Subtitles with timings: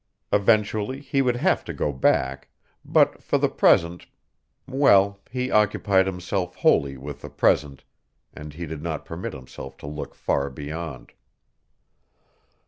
[0.33, 2.47] Eventually he would have to go back.
[2.83, 4.07] But for the present,
[4.67, 7.83] well, he occupied himself wholly with the present,
[8.33, 11.11] and he did not permit himself to look far beyond.